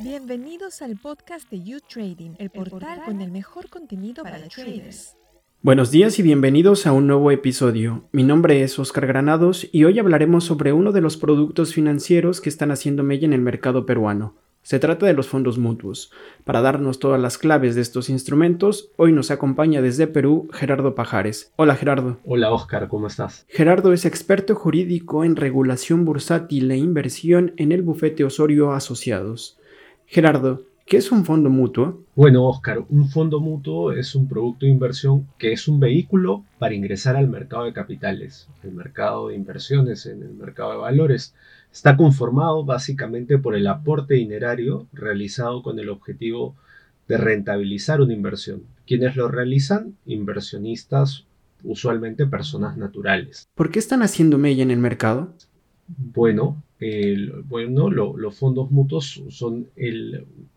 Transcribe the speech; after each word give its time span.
Bienvenidos 0.00 0.82
al 0.82 0.96
podcast 0.96 1.50
de 1.50 1.62
You 1.62 1.78
Trading, 1.80 2.32
el 2.38 2.50
portal 2.50 3.02
con 3.04 3.20
el 3.20 3.30
mejor 3.30 3.68
contenido 3.68 4.22
para 4.22 4.46
traders. 4.48 5.16
Buenos 5.62 5.90
días 5.90 6.18
y 6.18 6.22
bienvenidos 6.22 6.86
a 6.86 6.92
un 6.92 7.06
nuevo 7.06 7.30
episodio. 7.30 8.08
Mi 8.12 8.22
nombre 8.22 8.62
es 8.62 8.78
Oscar 8.78 9.06
Granados 9.06 9.68
y 9.72 9.84
hoy 9.84 9.98
hablaremos 9.98 10.44
sobre 10.44 10.72
uno 10.72 10.92
de 10.92 11.00
los 11.00 11.16
productos 11.16 11.74
financieros 11.74 12.40
que 12.40 12.48
están 12.48 12.70
haciendo 12.70 13.02
mella 13.02 13.26
en 13.26 13.32
el 13.32 13.40
mercado 13.40 13.86
peruano. 13.86 14.36
Se 14.66 14.80
trata 14.80 15.06
de 15.06 15.12
los 15.12 15.28
fondos 15.28 15.58
mutuos. 15.58 16.10
Para 16.42 16.60
darnos 16.60 16.98
todas 16.98 17.20
las 17.20 17.38
claves 17.38 17.76
de 17.76 17.82
estos 17.82 18.10
instrumentos, 18.10 18.90
hoy 18.96 19.12
nos 19.12 19.30
acompaña 19.30 19.80
desde 19.80 20.08
Perú 20.08 20.48
Gerardo 20.52 20.96
Pajares. 20.96 21.52
Hola 21.54 21.76
Gerardo. 21.76 22.18
Hola 22.24 22.50
Oscar, 22.50 22.88
¿cómo 22.88 23.06
estás? 23.06 23.46
Gerardo 23.48 23.92
es 23.92 24.04
experto 24.04 24.56
jurídico 24.56 25.22
en 25.22 25.36
regulación 25.36 26.04
bursátil 26.04 26.68
e 26.72 26.76
inversión 26.78 27.52
en 27.58 27.70
el 27.70 27.82
bufete 27.82 28.24
Osorio 28.24 28.72
Asociados. 28.72 29.56
Gerardo, 30.04 30.64
¿qué 30.86 30.96
es 30.96 31.12
un 31.12 31.24
fondo 31.24 31.50
mutuo? 31.50 32.04
Bueno, 32.14 32.46
Oscar, 32.46 32.84
un 32.88 33.08
fondo 33.08 33.40
mutuo 33.40 33.92
es 33.92 34.14
un 34.14 34.28
producto 34.28 34.64
de 34.64 34.72
inversión 34.72 35.26
que 35.36 35.52
es 35.52 35.68
un 35.68 35.80
vehículo 35.80 36.44
para 36.58 36.74
ingresar 36.74 37.16
al 37.16 37.28
mercado 37.28 37.64
de 37.64 37.72
capitales, 37.72 38.48
el 38.62 38.72
mercado 38.72 39.28
de 39.28 39.34
inversiones, 39.34 40.06
en 40.06 40.22
el 40.22 40.32
mercado 40.32 40.70
de 40.70 40.78
valores. 40.78 41.34
Está 41.72 41.96
conformado 41.96 42.64
básicamente 42.64 43.36
por 43.36 43.54
el 43.54 43.66
aporte 43.66 44.14
dinerario 44.14 44.86
realizado 44.92 45.62
con 45.62 45.78
el 45.78 45.90
objetivo 45.90 46.54
de 47.08 47.18
rentabilizar 47.18 48.00
una 48.00 48.14
inversión. 48.14 48.62
¿Quiénes 48.86 49.16
lo 49.16 49.28
realizan? 49.28 49.96
Inversionistas, 50.06 51.26
usualmente 51.64 52.26
personas 52.26 52.76
naturales. 52.76 53.48
¿Por 53.54 53.70
qué 53.70 53.78
están 53.78 54.02
haciendo 54.02 54.38
mella 54.38 54.62
en 54.62 54.70
el 54.70 54.78
mercado? 54.78 55.34
Bueno, 55.88 56.62
bueno, 57.44 57.90
los 57.90 58.38
fondos 58.38 58.70
mutuos 58.70 59.22
son 59.30 59.68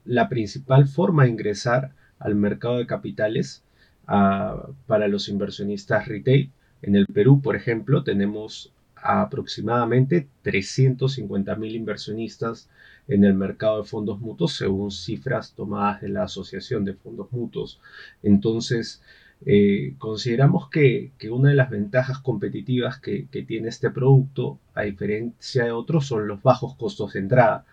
la 0.05 0.29
principal 0.29 0.87
forma 0.87 1.23
de 1.23 1.29
ingresar 1.29 1.93
al 2.19 2.35
mercado 2.35 2.77
de 2.77 2.87
capitales 2.87 3.63
ah, 4.07 4.67
para 4.85 5.07
los 5.07 5.29
inversionistas 5.29 6.07
retail. 6.07 6.51
En 6.81 6.95
el 6.95 7.07
Perú, 7.07 7.41
por 7.41 7.55
ejemplo, 7.55 8.03
tenemos 8.03 8.71
aproximadamente 8.95 10.27
350 10.41 11.55
mil 11.55 11.75
inversionistas 11.75 12.69
en 13.07 13.23
el 13.23 13.33
mercado 13.33 13.81
de 13.81 13.87
fondos 13.87 14.19
mutuos 14.19 14.53
según 14.53 14.91
cifras 14.91 15.53
tomadas 15.53 16.01
de 16.01 16.09
la 16.09 16.23
Asociación 16.23 16.85
de 16.85 16.93
Fondos 16.93 17.31
Mutuos. 17.31 17.79
Entonces, 18.23 19.01
eh, 19.45 19.95
consideramos 19.97 20.69
que, 20.69 21.11
una 21.31 21.49
de 21.49 21.55
las 21.55 21.69
ventajas 21.69 22.19
competitivas 22.19 22.99
que, 22.99 23.27
tiene 23.47 23.69
este 23.69 23.89
producto, 23.89 24.59
a 24.73 24.83
diferencia 24.83 25.65
de 25.65 25.71
otros, 25.71 26.07
son 26.07 26.27
los 26.27 26.41
bajos 26.43 26.75
costos 26.75 27.13
de 27.13 27.19
entrada. 27.19 27.65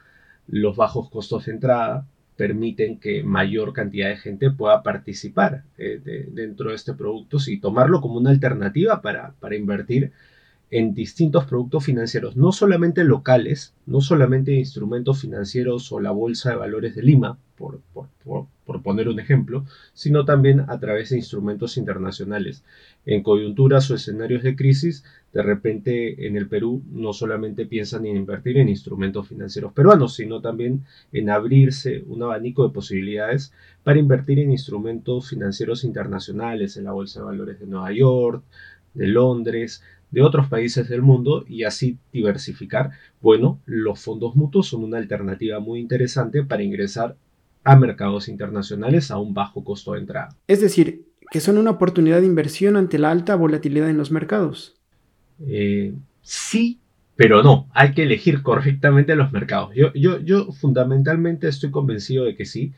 Los 0.46 0.76
bajos 0.76 1.10
costos 1.10 1.46
de 1.46 1.52
entrada 1.52 2.06
permiten 2.36 2.98
que 2.98 3.22
mayor 3.24 3.72
cantidad 3.72 4.08
de 4.08 4.16
gente 4.16 4.50
pueda 4.50 4.82
participar 4.82 5.64
eh, 5.78 6.00
dentro 6.32 6.70
de 6.70 6.76
este 6.76 6.94
producto 6.94 7.38
y 7.46 7.58
tomarlo 7.58 8.00
como 8.00 8.18
una 8.18 8.30
alternativa 8.30 9.00
para, 9.00 9.32
para 9.40 9.56
invertir 9.56 10.12
en 10.70 10.94
distintos 10.94 11.46
productos 11.46 11.84
financieros, 11.84 12.36
no 12.36 12.52
solamente 12.52 13.04
locales, 13.04 13.74
no 13.86 14.00
solamente 14.00 14.52
instrumentos 14.52 15.20
financieros 15.20 15.90
o 15.92 16.00
la 16.00 16.10
Bolsa 16.10 16.50
de 16.50 16.56
Valores 16.56 16.94
de 16.96 17.02
Lima, 17.02 17.38
por, 17.56 17.80
poner 18.82 19.08
un 19.08 19.18
ejemplo, 19.18 19.64
sino 19.94 20.24
también 20.24 20.60
a 20.60 20.78
través 20.78 21.10
de 21.10 21.16
instrumentos 21.16 21.76
internacionales. 21.76 22.64
En 23.04 23.22
coyunturas 23.22 23.90
o 23.90 23.94
escenarios 23.94 24.42
de 24.42 24.56
crisis, 24.56 25.04
de 25.32 25.42
repente 25.42 26.26
en 26.26 26.36
el 26.36 26.48
Perú 26.48 26.82
no 26.90 27.12
solamente 27.12 27.66
piensan 27.66 28.06
en 28.06 28.16
invertir 28.16 28.58
en 28.58 28.68
instrumentos 28.68 29.28
financieros 29.28 29.72
peruanos, 29.72 30.14
sino 30.14 30.40
también 30.40 30.84
en 31.12 31.30
abrirse 31.30 32.04
un 32.06 32.22
abanico 32.22 32.66
de 32.66 32.74
posibilidades 32.74 33.52
para 33.82 33.98
invertir 33.98 34.38
en 34.38 34.50
instrumentos 34.50 35.28
financieros 35.30 35.84
internacionales, 35.84 36.76
en 36.76 36.84
la 36.84 36.92
Bolsa 36.92 37.20
de 37.20 37.26
Valores 37.26 37.60
de 37.60 37.66
Nueva 37.66 37.92
York, 37.92 38.42
de 38.94 39.06
Londres, 39.08 39.82
de 40.10 40.22
otros 40.22 40.48
países 40.48 40.88
del 40.88 41.02
mundo 41.02 41.44
y 41.48 41.64
así 41.64 41.98
diversificar. 42.12 42.90
Bueno, 43.20 43.60
los 43.66 44.00
fondos 44.00 44.36
mutuos 44.36 44.68
son 44.68 44.84
una 44.84 44.98
alternativa 44.98 45.60
muy 45.60 45.80
interesante 45.80 46.44
para 46.44 46.62
ingresar 46.62 47.16
a 47.66 47.74
mercados 47.74 48.28
internacionales 48.28 49.10
a 49.10 49.18
un 49.18 49.34
bajo 49.34 49.64
costo 49.64 49.92
de 49.92 49.98
entrada. 49.98 50.28
Es 50.46 50.60
decir, 50.60 51.04
que 51.32 51.40
son 51.40 51.58
una 51.58 51.72
oportunidad 51.72 52.20
de 52.20 52.26
inversión 52.26 52.76
ante 52.76 52.98
la 52.98 53.10
alta 53.10 53.34
volatilidad 53.34 53.90
en 53.90 53.98
los 53.98 54.12
mercados. 54.12 54.76
Eh, 55.44 55.92
sí, 56.22 56.78
pero 57.16 57.42
no, 57.42 57.68
hay 57.74 57.92
que 57.92 58.04
elegir 58.04 58.42
correctamente 58.42 59.16
los 59.16 59.32
mercados. 59.32 59.74
Yo, 59.74 59.92
yo, 59.94 60.20
yo 60.20 60.52
fundamentalmente 60.52 61.48
estoy 61.48 61.72
convencido 61.72 62.24
de 62.24 62.36
que 62.36 62.44
sí, 62.44 62.72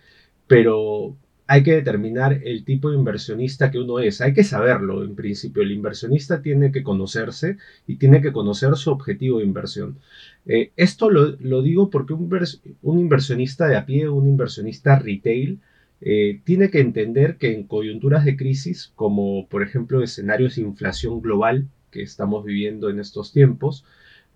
pero 0.46 1.14
hay 1.50 1.62
que 1.62 1.72
determinar 1.72 2.42
el 2.44 2.62
tipo 2.62 2.90
de 2.90 2.98
inversionista 2.98 3.70
que 3.70 3.78
uno 3.78 4.00
es. 4.00 4.20
Hay 4.20 4.34
que 4.34 4.44
saberlo, 4.44 5.02
en 5.02 5.14
principio. 5.14 5.62
El 5.62 5.72
inversionista 5.72 6.42
tiene 6.42 6.70
que 6.70 6.82
conocerse 6.82 7.56
y 7.86 7.96
tiene 7.96 8.20
que 8.20 8.32
conocer 8.32 8.76
su 8.76 8.90
objetivo 8.90 9.38
de 9.38 9.46
inversión. 9.46 9.98
Eh, 10.44 10.72
esto 10.76 11.08
lo, 11.08 11.62
digo 11.62 11.88
porque 11.88 12.12
un, 12.12 12.98
inversionista 12.98 13.66
de 13.66 13.76
a 13.76 13.86
pie, 13.86 14.10
un 14.10 14.28
inversionista 14.28 14.98
retail, 14.98 15.60
eh, 16.02 16.42
tiene 16.44 16.70
que 16.70 16.80
entender 16.80 17.38
que 17.38 17.54
en 17.54 17.64
coyunturas 17.64 18.26
de 18.26 18.36
crisis, 18.36 18.92
como 18.94 19.48
por 19.48 19.62
ejemplo 19.62 20.02
escenarios 20.02 20.56
de 20.56 20.62
inflación 20.62 21.22
global 21.22 21.66
que 21.90 22.02
estamos 22.02 22.44
viviendo 22.44 22.90
en 22.90 23.00
estos 23.00 23.32
tiempos, 23.32 23.86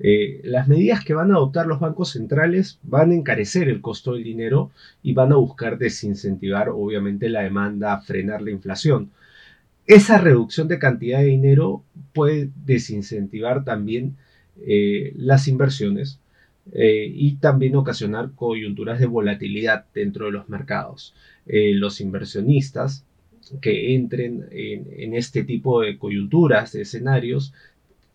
eh, 0.04 0.40
las 0.42 0.66
medidas 0.66 1.04
que 1.04 1.14
van 1.14 1.30
a 1.30 1.36
adoptar 1.36 1.68
los 1.68 1.78
bancos 1.78 2.10
centrales 2.10 2.80
van 2.82 3.12
a 3.12 3.14
encarecer 3.14 3.68
el 3.68 3.80
costo 3.80 4.14
del 4.14 4.24
dinero 4.24 4.72
y 5.00 5.12
van 5.12 5.30
a 5.30 5.36
buscar 5.36 5.78
desincentivar 5.78 6.70
obviamente 6.70 7.28
la 7.28 7.42
demanda, 7.42 8.00
frenar 8.00 8.42
la 8.42 8.50
inflación. 8.50 9.10
Esa 9.86 10.18
reducción 10.18 10.66
de 10.66 10.80
cantidad 10.80 11.20
de 11.20 11.26
dinero 11.26 11.84
puede 12.12 12.50
desincentivar 12.66 13.64
también 13.64 14.16
eh, 14.66 15.12
las 15.16 15.46
inversiones 15.46 16.18
eh, 16.72 17.08
y 17.14 17.36
también 17.36 17.76
ocasionar 17.76 18.32
coyunturas 18.34 18.98
de 18.98 19.06
volatilidad 19.06 19.84
dentro 19.94 20.26
de 20.26 20.32
los 20.32 20.48
mercados. 20.48 21.14
los 21.46 22.00
inversionistas 22.00 23.04
que 23.60 23.94
entren 23.94 24.46
en, 24.50 25.14
este 25.14 25.44
tipo 25.44 25.82
de 25.82 25.98
coyunturas, 25.98 26.72
de 26.72 26.82
escenarios, 26.82 27.52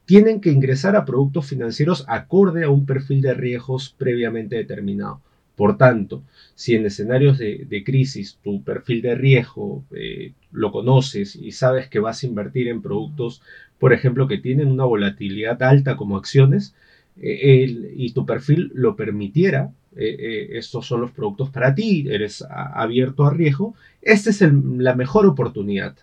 tienen 0.08 0.40
que 0.40 0.52
ingresar 0.52 0.96
a 0.96 1.04
productos 1.04 1.48
financieros 1.48 2.06
acorde 2.08 2.64
a 2.64 2.70
un 2.70 2.86
perfil 2.86 3.22
de 3.22 3.34
riesgos 3.34 3.94
previamente 3.98 4.56
determinado. 4.56 5.20
Por 5.58 5.78
tanto, 5.78 6.24
si 6.56 6.76
en 6.76 6.86
escenarios 6.86 7.38
de, 7.38 7.84
crisis 7.86 8.40
tu 8.42 8.64
perfil 8.64 9.02
de 9.02 9.16
riesgo 9.16 9.84
eh, 9.92 10.32
lo 10.54 10.72
conoces 10.72 11.36
y 11.36 11.52
sabes 11.52 11.90
que 11.90 12.00
vas 12.00 12.24
a 12.24 12.26
invertir 12.26 12.70
en 12.70 12.82
productos, 12.82 13.42
por 13.80 13.92
ejemplo, 13.92 14.30
que 14.30 14.38
tienen 14.38 14.70
una 14.70 14.86
volatilidad 14.86 15.62
alta 15.62 15.98
como 15.98 16.16
acciones, 16.16 16.74
eh, 17.18 17.94
y 17.98 18.14
tu 18.14 18.26
perfil 18.26 18.72
lo 18.74 18.96
permitiera, 18.96 19.74
eh, 19.98 20.50
estos 20.54 20.86
son 20.86 21.02
los 21.02 21.12
productos 21.12 21.50
para 21.50 21.76
ti, 21.76 22.06
eres 22.10 22.46
abierto 22.50 23.26
a 23.26 23.34
riesgo, 23.34 23.76
esta 24.02 24.30
es 24.30 24.42
la 24.42 24.96
mejor 24.96 25.26
oportunidad. 25.26 25.98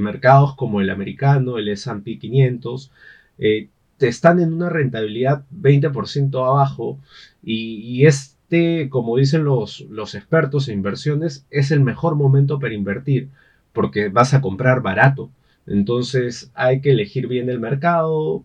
mercados 0.00 0.54
como 0.54 0.82
el 0.82 0.90
americano, 0.90 1.56
el 1.56 1.68
S&P 1.68 2.18
500, 2.18 2.90
eh, 3.38 3.68
te 3.98 4.08
están 4.08 4.40
en 4.40 4.52
una 4.52 4.68
rentabilidad 4.68 5.44
20% 5.52 6.46
abajo 6.46 6.98
y, 7.42 8.06
este, 8.06 8.88
como 8.88 9.16
dicen 9.16 9.44
los, 9.44 9.84
expertos 10.14 10.68
en 10.68 10.74
inversiones, 10.74 11.46
es 11.50 11.70
el 11.70 11.80
mejor 11.80 12.14
momento 12.14 12.58
para 12.58 12.74
invertir 12.74 13.28
porque 13.72 14.08
vas 14.08 14.34
a 14.34 14.40
comprar 14.40 14.82
barato. 14.82 15.30
Entonces 15.66 16.50
hay 16.54 16.80
que 16.80 16.92
elegir 16.92 17.26
bien 17.28 17.50
el 17.50 17.60
mercado. 17.60 18.42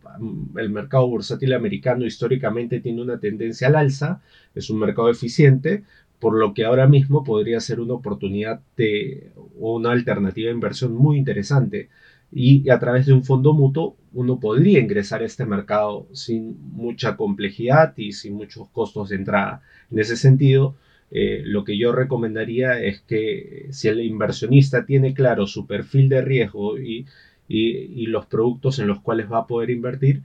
El 0.57 0.69
mercado 0.71 1.07
bursátil 1.07 1.53
americano 1.53 2.05
históricamente 2.05 2.81
tiene 2.81 3.01
una 3.01 3.19
tendencia 3.19 3.67
al 3.67 3.75
alza, 3.75 4.21
es 4.55 4.69
un 4.69 4.79
mercado 4.79 5.09
eficiente, 5.09 5.83
por 6.19 6.37
lo 6.37 6.53
que 6.53 6.65
ahora 6.65 6.87
mismo 6.87 7.23
podría 7.23 7.59
ser 7.59 7.79
una 7.79 7.93
oportunidad 7.93 8.61
o 9.59 9.75
una 9.75 9.91
alternativa 9.91 10.47
de 10.47 10.53
inversión 10.53 10.93
muy 10.95 11.17
interesante 11.17 11.89
y 12.35 12.69
a 12.69 12.79
través 12.79 13.05
de 13.05 13.13
un 13.13 13.23
fondo 13.23 13.53
mutuo 13.53 13.95
uno 14.13 14.39
podría 14.39 14.79
ingresar 14.79 15.21
a 15.21 15.25
este 15.25 15.45
mercado 15.45 16.07
sin 16.13 16.57
mucha 16.71 17.15
complejidad 17.15 17.93
y 17.97 18.11
sin 18.13 18.33
muchos 18.33 18.69
costos 18.69 19.09
de 19.09 19.15
entrada. 19.15 19.61
En 19.91 19.99
ese 19.99 20.15
sentido, 20.15 20.75
eh, 21.11 21.41
lo 21.45 21.63
que 21.63 21.77
yo 21.77 21.91
recomendaría 21.91 22.79
es 22.81 23.01
que 23.01 23.67
si 23.71 23.87
el 23.87 24.01
inversionista 24.01 24.85
tiene 24.85 25.13
claro 25.13 25.47
su 25.47 25.67
perfil 25.67 26.09
de 26.09 26.21
riesgo 26.21 26.79
y, 26.79 27.05
los 28.07 28.25
productos 28.25 28.79
en 28.79 28.87
los 28.87 28.99
cuales 29.01 29.31
va 29.31 29.39
a 29.39 29.47
poder 29.47 29.69
invertir, 29.69 30.23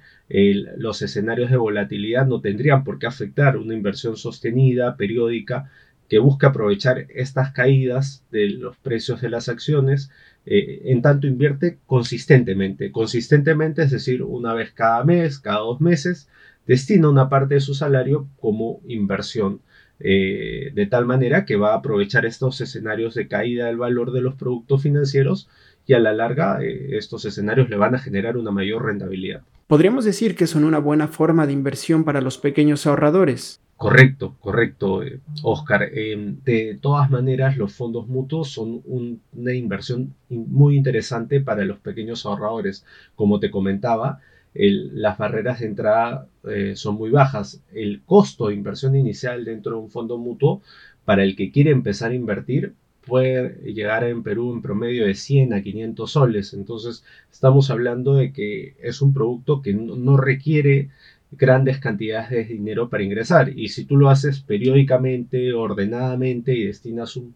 los 0.79 1.03
escenarios 1.03 1.51
de 1.51 1.59
volatilidad 1.59 2.27
no 2.27 2.41
tendrían 2.41 2.85
por 2.85 2.99
qué 2.99 3.07
afectar 3.07 3.59
una 3.59 3.75
inversión 3.75 4.17
sostenida, 4.17 4.97
periódica, 4.97 5.71
que 6.09 6.19
busca 6.19 6.49
aprovechar 6.49 7.07
estas 7.15 7.53
caídas 7.53 8.25
de 8.31 8.51
los 8.51 8.77
precios 8.79 9.21
de 9.21 9.31
las 9.31 9.49
acciones 9.49 10.11
eh, 10.47 10.83
en 10.87 11.03
tanto 11.03 11.27
invierte 11.27 11.79
consistentemente. 11.87 12.91
Consistentemente, 12.91 13.83
es 13.83 13.91
decir, 13.91 14.23
una 14.23 14.55
vez 14.55 14.73
cada 14.73 15.05
mes, 15.05 15.39
cada 15.39 15.59
dos 15.59 15.81
meses, 15.81 16.29
destina 16.67 17.09
una 17.09 17.29
parte 17.29 17.55
de 17.55 17.61
su 17.61 17.75
salario 17.75 18.29
como 18.41 18.81
inversión. 18.87 19.61
eh, 20.01 20.71
de 20.75 20.87
tal 20.87 21.07
manera 21.07 21.45
que 21.45 21.57
va 21.57 21.73
a 21.73 21.79
aprovechar 21.79 22.25
estos 22.25 22.61
escenarios 22.61 23.15
de 23.15 23.27
caída 23.27 23.67
del 23.67 23.79
valor 23.79 24.13
de 24.13 24.21
los 24.21 24.37
productos 24.37 24.83
financieros 24.83 25.49
y 25.87 25.95
a 25.95 25.99
la 25.99 26.13
larga 26.13 26.63
eh, 26.63 26.97
estos 26.97 27.25
escenarios 27.25 27.69
le 27.69 27.77
van 27.77 27.95
a 27.95 27.99
generar 27.99 28.37
una 28.37 28.51
mayor 28.51 28.85
rentabilidad. 28.85 29.43
Podríamos 29.67 30.05
decir 30.05 30.37
que 30.37 30.47
son 30.47 30.65
una 30.65 30.79
buena 30.79 31.09
forma 31.09 31.47
de 31.47 31.53
inversión 31.53 32.05
para 32.05 32.21
los 32.21 32.39
pequeños 32.39 32.87
ahorradores. 32.87 33.61
Correcto, 33.79 34.35
correcto, 34.41 35.03
Oscar. 35.45 35.89
de 35.93 36.79
todas 36.83 37.11
maneras, 37.11 37.57
los 37.57 37.73
fondos 37.73 38.09
mutuos 38.09 38.51
son 38.51 38.83
una 38.85 39.55
inversión 39.55 40.17
muy 40.29 40.77
interesante 40.77 41.41
para 41.41 41.65
los 41.65 41.79
pequeños 41.79 42.27
ahorradores. 42.27 42.85
Como 43.15 43.39
te 43.39 43.53
comentaba, 43.53 44.19
las 44.53 45.17
barreras 45.17 45.61
de 45.61 45.67
entrada 45.67 46.27
eh, 46.49 46.75
son 46.75 46.97
muy 46.97 47.11
bajas. 47.11 47.63
El 47.73 48.03
costo 48.05 48.49
de 48.49 48.55
inversión 48.55 48.97
inicial 48.97 49.45
dentro 49.45 49.77
de 49.77 49.83
un 49.83 49.91
fondo 49.91 50.19
mutuo 50.19 50.61
para 51.05 51.23
el 51.23 51.37
que 51.37 51.53
quiere 51.53 51.71
empezar 51.71 52.11
a 52.11 52.17
invertir 52.17 52.75
puede 53.07 53.73
llegar 53.73 54.03
en 54.03 54.25
Perú 54.25 54.53
en 54.53 54.61
promedio 54.61 55.07
de 55.07 55.15
100 55.15 55.55
a 55.55 55.63
500 55.63 56.11
soles. 56.11 56.53
Entonces 56.53 57.05
estamos 57.31 57.71
hablando 57.71 58.15
de 58.15 58.33
que 58.33 58.75
es 58.83 59.01
un 59.03 59.15
producto 59.15 59.63
que 59.63 59.73
no 59.73 60.17
requiere 60.17 60.91
grandes 61.31 61.79
cantidades 61.79 62.31
de 62.31 62.45
dinero 62.45 62.89
para 62.89 63.03
ingresar. 63.03 63.51
Y 63.51 63.69
si 63.69 63.85
tú 63.85 63.97
lo 63.97 64.11
haces 64.11 64.41
periódicamente, 64.41 65.53
ordenadamente 65.53 66.55
y 66.55 66.67
destinas 66.67 67.17
un, 67.17 67.35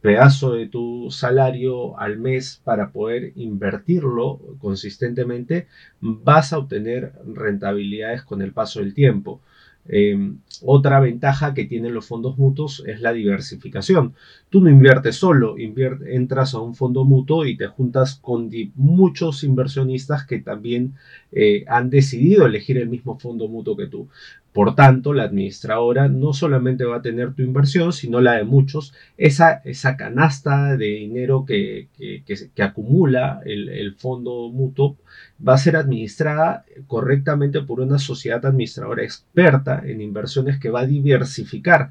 pedazo 0.00 0.54
de 0.54 0.66
tu 0.68 1.10
salario 1.10 1.98
al 1.98 2.18
mes 2.18 2.60
para 2.64 2.90
poder 2.90 3.32
invertirlo 3.36 4.40
consistentemente, 4.58 5.66
vas 6.00 6.52
a 6.52 6.58
obtener 6.58 7.12
rentabilidades 7.26 8.22
con 8.22 8.42
el 8.42 8.52
paso 8.52 8.80
del 8.80 8.94
tiempo. 8.94 9.40
Em, 9.86 10.38
otra 10.62 10.98
ventaja 10.98 11.52
que 11.52 11.64
tienen 11.66 11.92
los 11.92 12.06
fondos 12.06 12.38
mutuos 12.38 12.82
es 12.86 13.00
la 13.00 13.12
diversificación. 13.12 14.14
Tú 14.48 14.60
no 14.60 14.70
inviertes 14.70 15.16
solo, 15.16 15.56
entras 15.58 16.54
a 16.54 16.60
un 16.60 16.74
fondo 16.74 17.04
mutuo 17.04 17.44
y 17.44 17.56
te 17.56 17.66
juntas 17.66 18.18
con 18.22 18.50
muchos 18.76 19.44
inversionistas 19.44 20.26
que 20.26 20.38
también 20.38 20.94
eh, 21.32 21.64
han 21.68 21.90
decidido 21.90 22.46
elegir 22.46 22.78
el 22.78 22.88
mismo 22.88 23.18
fondo 23.18 23.48
mutuo 23.48 23.76
que 23.76 23.86
tú. 23.86 24.08
Por 24.54 24.76
tanto, 24.76 25.12
la 25.14 25.24
administradora 25.24 26.06
no 26.08 26.32
solamente 26.32 26.84
va 26.84 26.98
a 26.98 27.02
tener 27.02 27.34
tu 27.34 27.42
inversión, 27.42 27.92
sino 27.92 28.20
la 28.20 28.34
de 28.34 28.44
muchos. 28.44 28.94
Esa, 29.16 29.54
esa 29.64 29.96
canasta 29.96 30.76
de 30.76 30.86
dinero 30.86 31.44
que, 31.44 31.88
que, 31.98 32.62
acumula 32.62 33.40
el, 33.44 33.68
el, 33.68 33.96
fondo 33.96 34.50
mutuo 34.52 34.96
va 35.46 35.54
a 35.54 35.58
ser 35.58 35.74
administrada 35.76 36.64
correctamente 36.86 37.62
por 37.62 37.80
una 37.80 37.98
sociedad 37.98 38.46
administradora 38.46 39.02
experta 39.02 39.82
en 39.84 40.00
inversiones 40.00 40.60
que 40.60 40.70
va 40.70 40.82
a 40.82 40.86
diversificar 40.86 41.90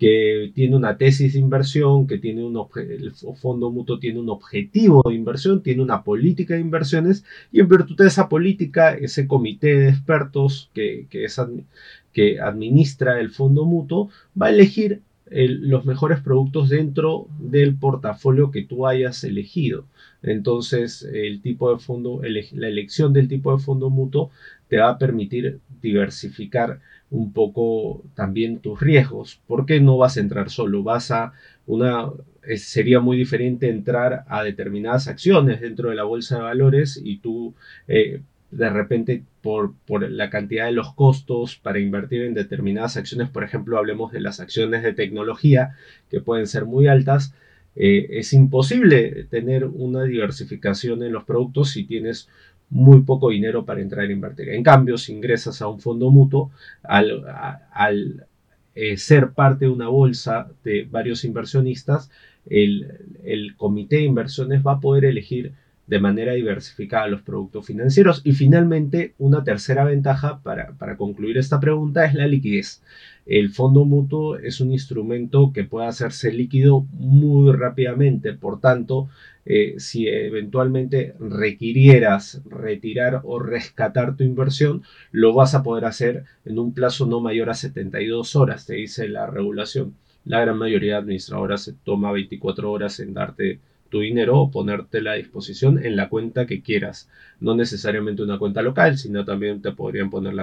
que 0.00 0.50
tiene 0.54 0.76
una 0.76 0.96
tesis 0.96 1.34
de 1.34 1.38
inversión, 1.38 2.06
que 2.06 2.16
tiene 2.16 2.42
un 2.42 2.56
el 2.74 3.12
fondo 3.12 3.70
mutuo 3.70 3.98
tiene 3.98 4.18
un 4.18 4.30
objetivo 4.30 5.02
de 5.06 5.14
inversión, 5.14 5.62
tiene 5.62 5.82
una 5.82 6.02
política 6.04 6.54
de 6.54 6.60
inversiones 6.60 7.22
y 7.52 7.60
en 7.60 7.68
virtud 7.68 7.96
de 7.98 8.06
esa 8.06 8.30
política, 8.30 8.94
ese 8.94 9.28
comité 9.28 9.78
de 9.78 9.90
expertos 9.90 10.70
que, 10.72 11.06
que, 11.10 12.40
administra 12.40 13.20
el 13.20 13.28
fondo 13.28 13.66
mutuo 13.66 14.08
va 14.40 14.46
a 14.46 14.50
elegir 14.50 15.02
los 15.30 15.84
mejores 15.84 16.20
productos 16.20 16.70
dentro 16.70 17.26
del 17.38 17.76
portafolio 17.76 18.50
que 18.50 18.62
tú 18.62 18.86
hayas 18.86 19.22
elegido. 19.22 19.84
Entonces, 20.22 21.02
el 21.12 21.42
tipo 21.42 21.72
de 21.74 21.78
fondo, 21.78 22.22
la 22.22 22.68
elección 22.68 23.12
del 23.12 23.28
tipo 23.28 23.54
de 23.54 23.62
fondo 23.62 23.90
mutuo 23.90 24.30
te 24.68 24.78
va 24.78 24.90
a 24.90 24.98
permitir 24.98 25.60
diversificar 25.82 26.80
un 27.10 27.32
poco 27.32 28.04
también 28.14 28.60
tus 28.60 28.80
riesgos, 28.80 29.40
porque 29.46 29.80
no 29.80 29.98
vas 29.98 30.16
a 30.16 30.20
entrar 30.20 30.50
solo, 30.50 30.82
vas 30.82 31.10
a 31.10 31.32
una 31.66 32.10
sería 32.56 33.00
muy 33.00 33.16
diferente 33.16 33.68
entrar 33.68 34.24
a 34.28 34.42
determinadas 34.42 35.08
acciones 35.08 35.60
dentro 35.60 35.90
de 35.90 35.96
la 35.96 36.04
bolsa 36.04 36.36
de 36.36 36.42
valores 36.42 37.00
y 37.02 37.18
tú 37.18 37.54
eh, 37.86 38.22
de 38.50 38.70
repente 38.70 39.22
por, 39.42 39.74
la 40.10 40.30
cantidad 40.30 40.66
de 40.66 40.72
los 40.72 40.94
costos 40.94 41.56
para 41.56 41.78
invertir 41.78 42.22
en 42.22 42.34
determinadas 42.34 42.96
acciones, 42.96 43.28
por 43.30 43.44
ejemplo, 43.44 43.78
hablemos 43.78 44.12
de 44.12 44.20
las 44.20 44.40
acciones 44.40 44.82
de 44.82 44.92
tecnología 44.92 45.76
que 46.10 46.20
pueden 46.20 46.46
ser 46.46 46.64
muy 46.64 46.88
altas, 46.88 47.34
eh, 47.76 48.08
es 48.10 48.32
imposible 48.32 49.26
tener 49.30 49.64
una 49.64 50.02
diversificación 50.02 51.02
en 51.04 51.12
los 51.12 51.24
productos 51.24 51.70
si 51.70 51.84
tienes 51.84 52.28
muy 52.70 53.02
poco 53.02 53.30
dinero 53.30 53.64
para 53.64 53.80
entrar 53.80 54.06
a 54.06 54.12
invertir. 54.12 54.48
En 54.50 54.62
cambio, 54.62 54.96
si 54.96 55.12
ingresas 55.12 55.60
a 55.60 55.68
un 55.68 55.80
fondo 55.80 56.10
mutuo, 56.10 56.52
al, 56.82 58.26
eh, 58.74 58.96
ser 58.96 59.32
parte 59.32 59.66
de 59.66 59.70
una 59.70 59.88
bolsa 59.88 60.50
de 60.64 60.86
varios 60.90 61.24
inversionistas, 61.24 62.10
el, 62.46 63.18
el 63.24 63.56
comité 63.56 63.96
de 63.96 64.02
inversiones 64.02 64.64
va 64.64 64.74
a 64.74 64.80
poder 64.80 65.04
elegir 65.04 65.52
de 65.90 65.98
manera 65.98 66.34
diversificada 66.34 67.08
los 67.08 67.22
productos 67.22 67.66
financieros. 67.66 68.22
Y 68.24 68.32
finalmente, 68.32 69.14
una 69.18 69.42
tercera 69.42 69.84
ventaja 69.84 70.40
para, 70.40 70.96
concluir 70.96 71.36
esta 71.36 71.58
pregunta 71.58 72.04
es 72.04 72.14
la 72.14 72.28
liquidez. 72.28 72.80
El 73.26 73.50
fondo 73.50 73.84
mutuo 73.84 74.38
es 74.38 74.60
un 74.60 74.70
instrumento 74.70 75.52
que 75.52 75.64
puede 75.64 75.88
hacerse 75.88 76.32
líquido 76.32 76.86
muy 76.92 77.52
rápidamente. 77.52 78.34
Por 78.34 78.60
tanto, 78.60 79.08
eh, 79.44 79.74
si 79.78 80.06
eventualmente 80.06 81.14
requirieras 81.18 82.40
retirar 82.48 83.22
o 83.24 83.40
rescatar 83.40 84.16
tu 84.16 84.22
inversión, 84.22 84.82
lo 85.10 85.34
vas 85.34 85.56
a 85.56 85.64
poder 85.64 85.86
hacer 85.86 86.22
en 86.44 86.60
un 86.60 86.72
plazo 86.72 87.06
no 87.06 87.20
mayor 87.20 87.50
a 87.50 87.54
72 87.54 88.36
horas, 88.36 88.64
te 88.64 88.74
dice 88.74 89.08
la 89.08 89.26
regulación. 89.26 89.96
La 90.24 90.40
gran 90.40 90.56
mayoría 90.56 90.92
de 90.92 90.98
administradoras 91.00 91.64
se 91.64 91.72
toma 91.72 92.12
24 92.12 92.70
horas 92.70 93.00
en 93.00 93.12
darte 93.12 93.58
tu 93.90 94.00
dinero 94.00 94.38
o 94.38 94.50
ponértela 94.50 95.12
a 95.12 95.16
disposición 95.16 95.84
en 95.84 95.96
la 95.96 96.08
cuenta 96.08 96.46
que 96.46 96.62
quieras. 96.62 97.08
No 97.40 97.54
necesariamente 97.54 98.22
una 98.22 98.38
cuenta 98.38 98.62
local, 98.62 98.96
sino 98.96 99.24
también 99.24 99.60
te 99.60 99.72
podrían 99.72 100.10
poner 100.10 100.34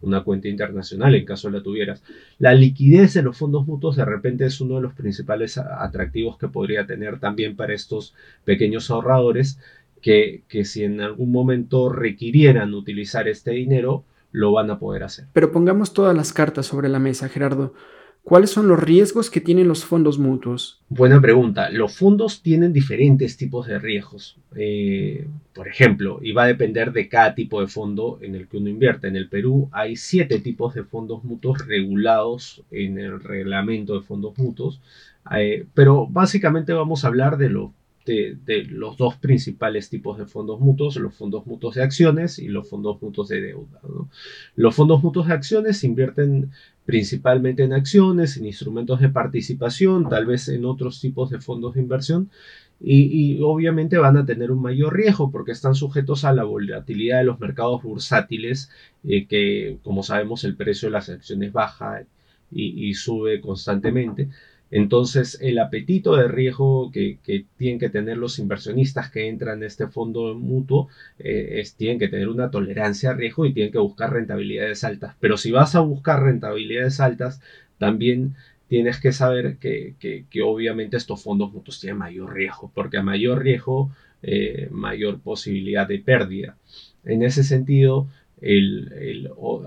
una 0.00 0.24
cuenta 0.24 0.48
internacional 0.48 1.14
en 1.14 1.24
caso 1.24 1.50
la 1.50 1.62
tuvieras. 1.62 2.02
La 2.38 2.54
liquidez 2.54 3.14
de 3.14 3.22
los 3.22 3.36
fondos 3.36 3.66
mutuos 3.66 3.96
de 3.96 4.04
repente 4.04 4.46
es 4.46 4.60
uno 4.60 4.76
de 4.76 4.82
los 4.82 4.94
principales 4.94 5.58
atractivos 5.58 6.38
que 6.38 6.48
podría 6.48 6.86
tener 6.86 7.20
también 7.20 7.54
para 7.56 7.74
estos 7.74 8.14
pequeños 8.44 8.90
ahorradores 8.90 9.60
que, 10.00 10.42
que 10.48 10.64
si 10.64 10.84
en 10.84 11.00
algún 11.00 11.30
momento 11.30 11.90
requirieran 11.90 12.74
utilizar 12.74 13.28
este 13.28 13.52
dinero, 13.52 14.04
lo 14.32 14.52
van 14.52 14.70
a 14.70 14.78
poder 14.78 15.04
hacer. 15.04 15.26
Pero 15.32 15.52
pongamos 15.52 15.92
todas 15.92 16.16
las 16.16 16.32
cartas 16.32 16.66
sobre 16.66 16.88
la 16.88 16.98
mesa, 16.98 17.28
Gerardo. 17.28 17.72
¿Cuáles 18.24 18.48
son 18.48 18.68
los 18.68 18.82
riesgos 18.82 19.28
que 19.28 19.42
tienen 19.42 19.68
los 19.68 19.84
fondos 19.84 20.18
mutuos? 20.18 20.80
Buena 20.88 21.20
pregunta. 21.20 21.68
Los 21.68 21.98
fondos 21.98 22.40
tienen 22.40 22.72
diferentes 22.72 23.36
tipos 23.36 23.66
de 23.66 23.78
riesgos. 23.78 24.38
Eh, 24.56 25.28
por 25.52 25.68
ejemplo, 25.68 26.20
y 26.22 26.32
va 26.32 26.44
a 26.44 26.46
depender 26.46 26.92
de 26.92 27.10
cada 27.10 27.34
tipo 27.34 27.60
de 27.60 27.66
fondo 27.66 28.18
en 28.22 28.34
el 28.34 28.48
que 28.48 28.56
uno 28.56 28.70
invierte. 28.70 29.08
En 29.08 29.16
el 29.16 29.28
Perú 29.28 29.68
hay 29.72 29.96
siete 29.96 30.38
tipos 30.38 30.74
de 30.74 30.84
fondos 30.84 31.22
mutuos 31.22 31.66
regulados 31.66 32.62
en 32.70 32.98
el 32.98 33.20
reglamento 33.20 33.92
de 33.92 34.06
fondos 34.06 34.38
mutuos. 34.38 34.80
Eh, 35.36 35.66
pero 35.74 36.06
básicamente 36.06 36.72
vamos 36.72 37.04
a 37.04 37.08
hablar 37.08 37.36
de 37.36 37.50
lo 37.50 37.74
de, 38.04 38.66
los 38.68 38.96
dos 38.96 39.16
principales 39.16 39.88
tipos 39.88 40.18
de 40.18 40.26
fondos 40.26 40.60
mutuos, 40.60 40.96
los 40.96 41.14
fondos 41.14 41.46
mutuos 41.46 41.74
de 41.74 41.82
acciones 41.82 42.38
y 42.38 42.48
los 42.48 42.68
fondos 42.68 43.00
mutuos 43.00 43.28
de 43.28 43.40
deuda. 43.40 43.80
Los 44.56 44.74
fondos 44.74 45.02
mutuos 45.02 45.28
de 45.28 45.34
acciones 45.34 45.84
invierten 45.84 46.50
principalmente 46.84 47.62
en 47.62 47.72
acciones, 47.72 48.36
en 48.36 48.46
instrumentos 48.46 49.00
de 49.00 49.08
participación, 49.08 50.08
tal 50.08 50.26
vez 50.26 50.48
en 50.48 50.66
otros 50.66 51.00
tipos 51.00 51.30
de 51.30 51.40
fondos 51.40 51.74
de 51.74 51.80
inversión. 51.80 52.30
Y, 52.80 53.40
obviamente 53.40 53.96
van 53.96 54.16
a 54.18 54.26
tener 54.26 54.50
un 54.50 54.60
mayor 54.60 54.94
riesgo 54.94 55.30
porque 55.30 55.52
están 55.52 55.74
sujetos 55.74 56.24
a 56.24 56.34
la 56.34 56.44
volatilidad 56.44 57.18
de 57.18 57.24
los 57.24 57.40
mercados 57.40 57.82
bursátiles, 57.82 58.70
eh, 59.04 59.26
que 59.26 59.78
como 59.82 60.02
sabemos 60.02 60.44
el 60.44 60.56
precio 60.56 60.88
de 60.88 60.92
las 60.92 61.08
acciones 61.08 61.52
baja 61.52 62.04
y 62.50 62.94
sube 62.94 63.40
constantemente. 63.40 64.28
Entonces, 64.76 65.38
el 65.40 65.60
apetito 65.60 66.16
de 66.16 66.26
riesgo 66.26 66.90
que, 66.90 67.18
tienen 67.56 67.78
que 67.78 67.90
tener 67.90 68.16
los 68.16 68.40
inversionistas 68.40 69.08
que 69.08 69.28
entran 69.28 69.58
en 69.58 69.68
este 69.68 69.86
fondo 69.86 70.34
mutuo 70.34 70.88
eh, 71.20 71.60
es, 71.60 71.76
tienen 71.76 72.00
que 72.00 72.08
tener 72.08 72.28
una 72.28 72.50
tolerancia 72.50 73.10
a 73.10 73.14
riesgo 73.14 73.46
y 73.46 73.52
tienen 73.52 73.70
que 73.70 73.78
buscar 73.78 74.12
rentabilidades 74.12 74.82
altas. 74.82 75.14
Pero 75.20 75.36
si 75.36 75.52
vas 75.52 75.76
a 75.76 75.80
buscar 75.80 76.24
rentabilidades 76.24 76.98
altas, 76.98 77.40
también 77.78 78.34
tienes 78.66 78.98
que 78.98 79.12
saber 79.12 79.58
que, 79.58 79.94
obviamente 80.42 80.96
estos 80.96 81.22
fondos 81.22 81.52
mutuos 81.52 81.78
tienen 81.78 81.98
mayor 81.98 82.34
riesgo, 82.34 82.72
porque 82.74 82.96
a 82.96 83.02
mayor 83.04 83.44
riesgo, 83.44 83.92
eh, 84.24 84.66
mayor 84.72 85.20
posibilidad 85.20 85.86
de 85.86 86.00
pérdida. 86.00 86.56
En 87.04 87.22
ese 87.22 87.44
sentido, 87.44 88.08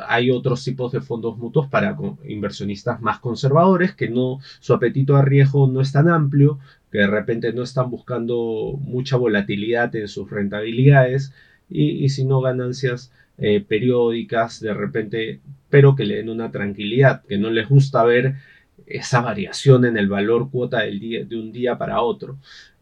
hay 0.07 0.29
otros 0.29 0.63
tipos 0.63 0.91
de 0.91 1.01
fondos 1.01 1.37
mutuos 1.37 1.67
para 1.67 1.97
inversionistas 2.25 3.01
más 3.01 3.19
conservadores 3.19 3.93
que 3.93 4.09
no 4.09 4.39
su 4.59 4.73
apetito 4.73 5.15
a 5.15 5.23
riesgo 5.23 5.67
no 5.67 5.81
es 5.81 5.91
tan 5.91 6.09
amplio, 6.09 6.59
que 6.91 6.99
de 6.99 7.07
repente 7.07 7.53
no 7.53 7.63
están 7.63 7.89
buscando 7.89 8.77
mucha 8.79 9.17
volatilidad 9.17 9.95
en 9.95 10.07
sus 10.07 10.29
rentabilidades 10.29 11.33
y, 11.69 12.07
sino 12.09 12.39
ganancias 12.41 13.11
eh, 13.37 13.61
periódicas 13.61 14.59
de 14.61 14.73
repente, 14.73 15.41
pero 15.69 15.95
que 15.95 16.05
le 16.05 16.17
den 16.17 16.29
una 16.29 16.51
tranquilidad, 16.51 17.23
que 17.25 17.37
no 17.37 17.49
les 17.49 17.67
gusta 17.67 18.03
ver 18.03 18.35
esa 18.85 19.21
variación 19.21 19.85
en 19.85 19.97
el 19.97 20.07
valor 20.07 20.49
cuota 20.49 20.81
del 20.81 20.99
día, 20.99 21.25
de 21.25 21.35
un 21.35 21.51
día 21.51 21.77
para 21.77 22.01
otro. 22.01 22.37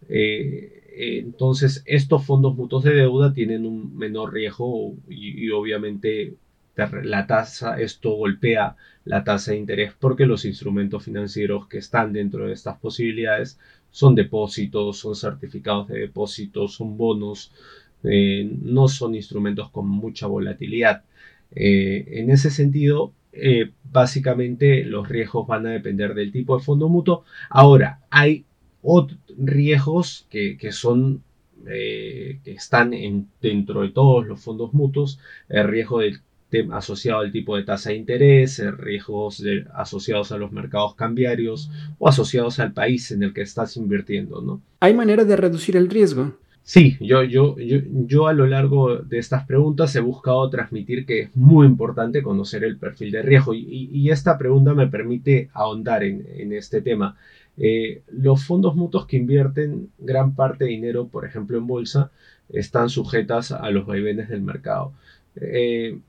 Eh, 0.08 0.85
entonces, 0.98 1.84
estos 1.86 2.26
fondos 2.26 2.56
mutuos 2.56 2.84
de 2.84 2.94
deuda 2.94 3.34
tienen 3.34 3.66
un 3.66 3.98
menor 3.98 4.34
riesgo 4.34 4.96
y, 5.10 5.50
obviamente 5.52 6.36
la 7.04 7.26
tasa, 7.26 7.80
esto 7.80 8.12
golpea 8.12 8.76
la 9.06 9.24
tasa 9.24 9.52
de 9.52 9.58
interés 9.58 9.94
porque 9.98 10.26
los 10.26 10.44
instrumentos 10.46 11.04
financieros 11.04 11.68
que 11.68 11.78
están 11.78 12.12
dentro 12.12 12.48
de 12.48 12.54
estas 12.54 12.78
posibilidades 12.80 13.60
son 13.92 14.14
depósitos, 14.14 14.98
son 14.98 15.16
certificados 15.16 15.88
de 15.88 16.00
depósitos, 16.00 16.74
son 16.74 16.98
bonos, 16.98 17.54
eh, 18.04 18.50
no 18.62 18.88
son 18.88 19.16
instrumentos 19.16 19.70
con 19.70 19.88
mucha 19.88 20.28
volatilidad. 20.28 21.04
Eh, 21.56 22.06
en 22.20 22.30
ese 22.30 22.50
sentido, 22.52 23.14
eh, 23.32 23.72
básicamente 23.84 24.84
los 24.84 25.08
riesgos 25.08 25.48
van 25.48 25.68
a 25.68 25.72
depender 25.72 26.14
del 26.14 26.32
tipo 26.32 26.58
de 26.58 26.64
fondo 26.64 26.90
mutuo. 26.90 27.24
Ahora, 27.50 28.02
hay 28.10 28.46
otros 28.82 29.20
riesgos 29.38 30.28
que, 30.30 30.58
son 30.72 31.24
que 31.64 32.40
están 32.46 32.92
dentro 33.42 33.82
de 33.82 33.90
todos 33.90 34.28
los 34.28 34.42
fondos 34.42 34.74
mutuos, 34.74 35.20
el 35.50 35.68
riesgo 35.68 36.02
asociado 36.72 37.20
al 37.20 37.32
tipo 37.32 37.58
de 37.58 37.64
tasa 37.64 37.90
de 37.90 37.98
interés, 37.98 38.64
riesgos 38.78 39.44
asociados 39.74 40.32
a 40.32 40.38
los 40.38 40.52
mercados 40.52 40.96
cambiarios 40.96 41.70
o 41.98 42.08
asociados 42.08 42.60
al 42.60 42.72
país 42.72 43.12
en 43.12 43.24
el 43.24 43.34
que 43.34 43.42
estás 43.42 43.76
invirtiendo, 43.78 44.42
¿no? 44.42 44.62
¿Hay 44.80 44.94
manera 44.94 45.26
de 45.26 45.36
reducir 45.36 45.76
el 45.76 45.90
riesgo? 45.90 46.34
Sí, 46.68 46.98
yo, 47.00 47.22
yo, 47.22 47.60
yo, 47.60 47.78
yo, 48.08 48.28
a 48.28 48.34
lo 48.34 48.48
largo 48.48 48.98
de 48.98 49.20
estas 49.20 49.46
preguntas 49.46 49.96
he 49.96 50.00
buscado 50.00 50.50
transmitir 50.50 51.06
que 51.06 51.20
es 51.22 51.36
muy 51.36 51.68
importante 51.68 52.24
conocer 52.24 52.64
el 52.64 52.78
perfil 52.78 53.12
de 53.12 53.22
riesgo 53.22 53.54
y, 53.54 54.10
esta 54.10 54.36
pregunta 54.40 54.74
me 54.74 54.88
permite 54.88 55.52
ahondar 55.54 56.04
en, 56.04 56.52
este 56.54 56.82
tema. 56.82 57.18
Eh, 57.58 58.02
los 58.12 58.44
fondos 58.44 58.76
mutuos 58.76 59.06
que 59.06 59.18
invierten 59.18 59.90
gran 59.98 60.36
parte 60.36 60.66
de 60.66 60.72
dinero, 60.72 61.08
por 61.08 61.26
ejemplo 61.26 61.58
en 61.58 61.68
bolsa, 61.68 62.12
están 62.50 62.90
sujetas 62.90 63.52
a 63.52 63.70
los 63.72 63.86
vaivenes 63.86 64.30
del 64.30 64.42
mercado. 64.42 64.94
Eh, 65.36 66.00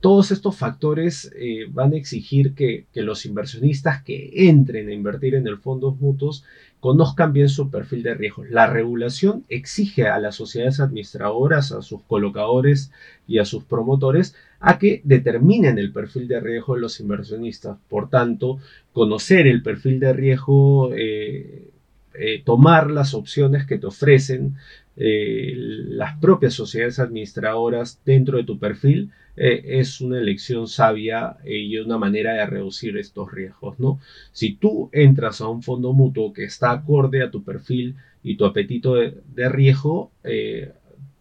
todos 0.00 0.32
estos 0.32 0.56
factores 0.56 1.32
eh, 1.38 1.66
van 1.70 1.92
a 1.92 1.96
exigir 1.96 2.54
que, 2.54 2.86
que, 2.92 3.02
los 3.02 3.24
inversionistas 3.24 4.02
que 4.02 4.48
entren 4.48 4.88
a 4.88 4.92
invertir 4.92 5.36
en 5.36 5.46
el 5.46 5.58
fondos 5.58 6.00
mutuos 6.00 6.44
conozcan 6.80 7.32
bien 7.32 7.48
su 7.48 7.70
perfil 7.70 8.02
de 8.02 8.14
riesgo. 8.14 8.44
La 8.44 8.66
regulación 8.66 9.44
exige 9.48 10.08
a 10.08 10.18
las 10.18 10.34
sociedades 10.34 10.80
administradoras, 10.80 11.70
a 11.70 11.82
sus 11.82 12.02
colocadores 12.02 12.90
y 13.28 13.38
a 13.38 13.44
sus 13.44 13.62
promotores 13.62 14.34
a 14.64 14.78
que 14.78 15.00
determinen 15.04 15.76
el 15.76 15.92
perfil 15.92 16.28
de 16.28 16.38
riesgo 16.38 16.76
de 16.76 16.82
los 16.82 17.00
inversionistas. 17.00 17.76
Por 17.88 18.08
tanto, 18.08 18.60
conocer 18.92 19.48
el 19.48 19.60
perfil 19.60 19.98
de 19.98 20.12
riesgo, 20.12 20.94
eh, 20.94 21.68
eh, 22.14 22.42
tomar 22.44 22.88
las 22.88 23.12
opciones 23.12 23.66
que 23.66 23.78
te 23.78 23.86
ofrecen 23.86 24.54
eh, 24.96 25.52
las 25.56 26.16
propias 26.18 26.54
sociedades 26.54 27.00
administradoras 27.00 28.00
dentro 28.04 28.38
de 28.38 28.44
tu 28.44 28.58
perfil 28.58 29.10
es 29.34 30.02
una 30.02 30.18
elección 30.18 30.68
sabia 30.68 31.38
y 31.42 31.78
una 31.78 31.96
manera 31.96 32.34
de 32.34 32.44
reducir 32.44 32.98
estos 32.98 33.32
riesgos. 33.32 33.80
¿no? 33.80 33.98
Si 34.30 34.54
tú 34.54 34.90
entras 34.92 35.40
a 35.40 35.48
un 35.48 35.62
fondo 35.62 35.94
mutuo 35.94 36.34
que 36.34 36.44
está 36.44 36.70
acorde 36.70 37.22
a 37.22 37.30
tu 37.30 37.42
perfil 37.42 37.96
y 38.22 38.36
tu 38.36 38.44
apetito 38.44 38.94
de, 38.94 39.48
riesgo, 39.48 40.12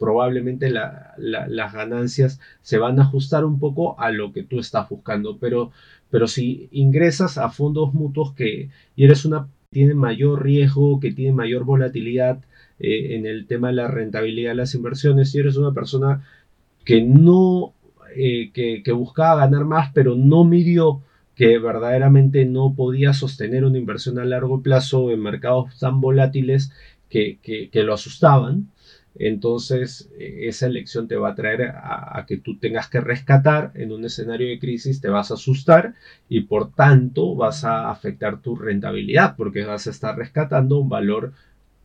probablemente 0.01 0.69
las 0.69 1.73
ganancias 1.73 2.41
se 2.61 2.77
van 2.77 2.99
a 2.99 3.03
ajustar 3.03 3.45
un 3.45 3.59
poco 3.59 3.97
a 4.01 4.11
lo 4.11 4.33
que 4.33 4.43
tú 4.43 4.59
estás 4.59 4.89
buscando. 4.89 5.37
Pero, 5.37 5.71
pero 6.09 6.27
si 6.27 6.67
ingresas 6.71 7.37
a 7.37 7.49
fondos 7.49 7.93
mutuos 7.93 8.33
que 8.33 8.69
y 8.97 9.05
eres 9.05 9.23
una 9.23 9.47
tiene 9.69 9.93
mayor 9.93 10.43
riesgo, 10.43 10.99
que 10.99 11.13
tiene 11.13 11.31
mayor 11.31 11.63
volatilidad, 11.63 12.39
eh, 12.83 13.15
en 13.15 13.27
el 13.27 13.45
tema 13.45 13.67
de 13.67 13.75
la 13.75 13.87
rentabilidad 13.87 14.51
de 14.51 14.55
las 14.55 14.73
inversiones. 14.73 15.31
Si 15.31 15.37
eres 15.37 15.55
una 15.55 15.71
persona 15.71 16.25
que 16.83 17.01
no, 17.01 17.73
eh, 18.15 18.51
que, 18.53 18.91
buscaba 18.91 19.41
ganar 19.41 19.65
más, 19.65 19.91
pero 19.93 20.15
no 20.15 20.43
midió 20.45 21.01
que 21.35 21.59
verdaderamente 21.59 22.45
no 22.45 22.73
podía 22.75 23.13
sostener 23.13 23.65
una 23.65 23.77
inversión 23.77 24.17
a 24.19 24.25
largo 24.25 24.61
plazo 24.63 25.11
en 25.11 25.21
mercados 25.21 25.77
tan 25.79 26.01
volátiles 26.01 26.71
que, 27.09 27.69
lo 27.73 27.93
asustaban, 27.93 28.71
entonces 29.15 30.09
eh, 30.17 30.47
esa 30.47 30.67
elección 30.67 31.07
te 31.07 31.15
va 31.15 31.29
a 31.29 31.35
traer 31.35 31.73
a, 31.75 32.25
que 32.27 32.37
tú 32.37 32.57
tengas 32.57 32.89
que 32.89 33.01
rescatar 33.01 33.71
en 33.75 33.91
un 33.91 34.05
escenario 34.05 34.47
de 34.47 34.59
crisis, 34.59 35.01
te 35.01 35.09
vas 35.09 35.31
a 35.31 35.35
asustar 35.35 35.95
y 36.29 36.41
por 36.41 36.73
tanto 36.73 37.35
vas 37.35 37.63
a 37.63 37.89
afectar 37.89 38.41
tu 38.41 38.55
rentabilidad 38.55 39.35
porque 39.35 39.63
vas 39.63 39.87
a 39.87 39.91
estar 39.91 40.17
rescatando 40.17 40.79
un 40.79 40.89
valor 40.89 41.33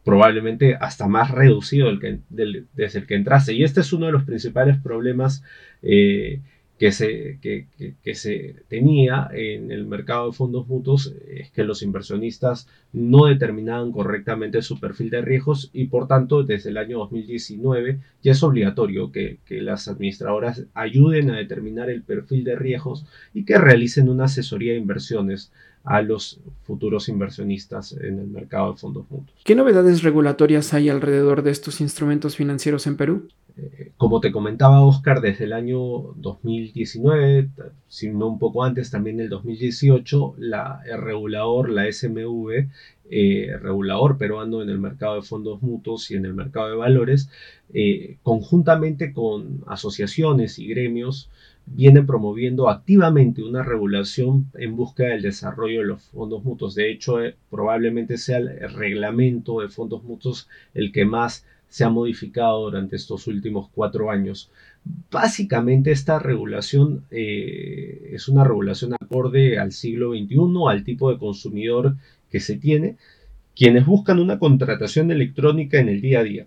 probablemente 0.04 0.76
hasta 0.76 1.08
más 1.08 1.32
reducido 1.32 1.88
del 1.88 1.98
que, 1.98 2.20
desde 2.28 3.00
el 3.00 3.06
que 3.06 3.16
entraste. 3.16 3.54
Y 3.54 3.64
este 3.64 3.80
es 3.80 3.92
uno 3.92 4.06
de 4.06 4.12
los 4.12 4.22
principales 4.22 4.78
problemas 4.78 5.42
eh, 5.82 6.40
que, 6.78 6.92
se, 6.92 7.38
que, 7.40 8.14
se 8.14 8.56
tenía 8.68 9.28
en 9.32 9.70
el 9.70 9.86
mercado 9.86 10.26
de 10.26 10.36
fondos 10.36 10.68
mutuos, 10.68 11.14
es 11.28 11.50
que 11.50 11.64
los 11.64 11.82
inversionistas 11.82 12.68
no 12.92 13.26
determinaban 13.26 13.92
correctamente 13.92 14.60
su 14.60 14.78
perfil 14.78 15.08
de 15.08 15.22
riesgos 15.22 15.70
y 15.72 15.86
por 15.86 16.06
tanto 16.06 16.42
desde 16.42 16.70
el 16.70 16.76
año 16.76 16.98
2019 16.98 17.98
ya 18.22 18.32
es 18.32 18.42
obligatorio 18.42 19.10
que, 19.10 19.38
que 19.46 19.62
las 19.62 19.88
administradoras 19.88 20.64
ayuden 20.74 21.30
a 21.30 21.38
determinar 21.38 21.88
el 21.88 22.02
perfil 22.02 22.44
de 22.44 22.56
riesgos 22.56 23.06
y 23.32 23.44
que 23.44 23.56
realicen 23.56 24.10
una 24.10 24.24
asesoría 24.24 24.72
de 24.72 24.78
inversiones 24.78 25.50
a 25.86 26.02
los 26.02 26.40
futuros 26.64 27.08
inversionistas 27.08 27.92
en 27.92 28.18
el 28.18 28.26
mercado 28.26 28.72
de 28.72 28.78
fondos 28.78 29.04
mutuos. 29.08 29.38
¿Qué 29.44 29.54
novedades 29.54 30.02
regulatorias 30.02 30.74
hay 30.74 30.88
alrededor 30.90 31.42
de 31.42 31.52
estos 31.52 31.80
instrumentos 31.80 32.36
financieros 32.36 32.86
en 32.88 32.96
Perú? 32.96 33.28
Eh, 33.56 33.92
como 33.96 34.20
te 34.20 34.32
comentaba 34.32 34.84
Oscar, 34.84 35.20
desde 35.20 35.44
el 35.44 35.52
año 35.54 35.78
2019, 36.16 37.48
sino 37.88 38.26
un 38.26 38.38
poco 38.38 38.64
antes, 38.64 38.90
también 38.90 39.20
el 39.20 39.30
2018, 39.30 40.34
la, 40.38 40.82
el 40.86 41.00
regulador, 41.00 41.70
la 41.70 41.90
SMV, 41.90 42.68
eh, 43.08 43.56
regulador 43.62 44.18
peruano 44.18 44.62
en 44.62 44.68
el 44.68 44.78
mercado 44.78 45.14
de 45.14 45.22
fondos 45.22 45.62
mutuos 45.62 46.10
y 46.10 46.16
en 46.16 46.26
el 46.26 46.34
mercado 46.34 46.70
de 46.70 46.76
valores, 46.76 47.30
eh, 47.72 48.16
conjuntamente 48.22 49.12
con 49.12 49.62
asociaciones 49.66 50.58
y 50.58 50.66
gremios, 50.66 51.30
viene 51.66 52.02
promoviendo 52.02 52.68
activamente 52.68 53.42
una 53.42 53.62
regulación 53.62 54.50
en 54.54 54.76
busca 54.76 55.04
del 55.04 55.22
desarrollo 55.22 55.80
de 55.80 55.86
los 55.86 56.02
fondos 56.02 56.44
mutuos. 56.44 56.74
De 56.74 56.90
hecho, 56.90 57.22
eh, 57.22 57.36
probablemente 57.50 58.18
sea 58.18 58.38
el 58.38 58.72
reglamento 58.74 59.60
de 59.60 59.68
fondos 59.68 60.02
mutuos 60.04 60.48
el 60.74 60.92
que 60.92 61.04
más 61.04 61.44
se 61.76 61.84
ha 61.84 61.90
modificado 61.90 62.62
durante 62.62 62.96
estos 62.96 63.26
últimos 63.26 63.68
cuatro 63.70 64.10
años. 64.10 64.50
Básicamente 65.10 65.90
esta 65.90 66.18
regulación 66.18 67.04
eh, 67.10 68.12
es 68.14 68.28
una 68.28 68.44
regulación 68.44 68.94
acorde 68.94 69.58
al 69.58 69.72
siglo 69.72 70.12
XXI, 70.12 70.38
al 70.70 70.84
tipo 70.84 71.12
de 71.12 71.18
consumidor 71.18 71.96
que 72.30 72.40
se 72.40 72.56
tiene, 72.56 72.96
quienes 73.54 73.84
buscan 73.84 74.20
una 74.20 74.38
contratación 74.38 75.10
electrónica 75.10 75.78
en 75.78 75.90
el 75.90 76.00
día 76.00 76.20
a 76.20 76.22
día. 76.22 76.46